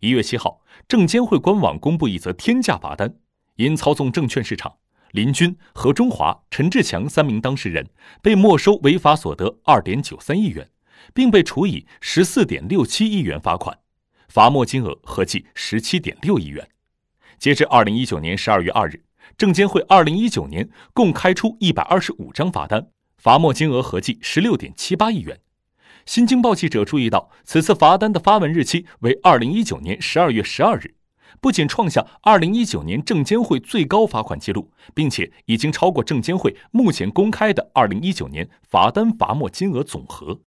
[0.00, 3.14] 一月七号，证监会官网公布一则天价罚单，
[3.54, 4.76] 因操纵证券市场，
[5.12, 7.88] 林军、何中华、陈志强三名当事人
[8.20, 10.68] 被没收违法所得二点九三亿元，
[11.14, 13.78] 并被处以十四点六七亿元罚款，
[14.28, 16.68] 罚没金额合计十七点六亿元。
[17.38, 19.02] 截至二零一九年十二月二日，
[19.38, 25.40] 证监会二零一九年共开出一百二十五张罚单，罚没金额合计十六点七八亿元。
[26.04, 30.94] 新京报记者注意到，此次罚单的发文日期为二零一九年十二月十二日，
[31.40, 40.40] 不仅创下二零一九年证监会最高罚款记录，并且已经超过证监会目前公开的二零一九年罚单罚没金额总和。